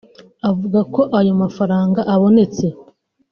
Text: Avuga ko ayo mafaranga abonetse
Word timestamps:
Avuga 0.49 0.79
ko 0.93 1.01
ayo 1.19 1.33
mafaranga 1.41 1.99
abonetse 2.13 2.65